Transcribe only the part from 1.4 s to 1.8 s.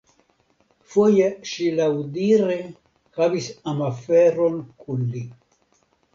ŝi